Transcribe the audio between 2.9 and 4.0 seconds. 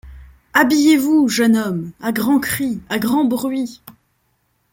grand bruit!